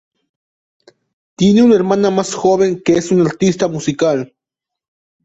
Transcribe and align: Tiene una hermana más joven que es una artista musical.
Tiene 1.37 1.61
una 1.61 1.75
hermana 1.75 2.09
más 2.09 2.33
joven 2.33 2.81
que 2.81 2.93
es 2.93 3.11
una 3.11 3.21
artista 3.25 3.67
musical. 3.67 4.33